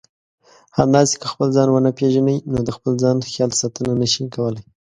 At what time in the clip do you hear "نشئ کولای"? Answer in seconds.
4.01-4.63